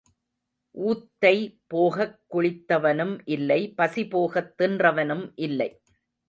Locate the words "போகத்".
4.07-4.61